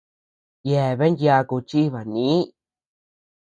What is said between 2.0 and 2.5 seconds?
nïi.